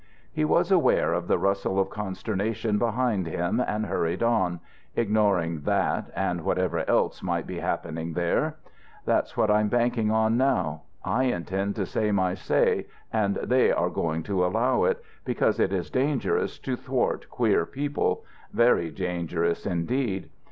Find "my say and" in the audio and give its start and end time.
12.11-13.35